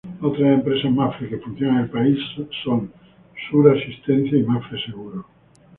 [0.19, 2.17] Otras empresas Mapfre que funcionan en el país
[2.63, 2.91] son
[3.51, 5.25] Sur Asistencia y Mapfre Reaseguros.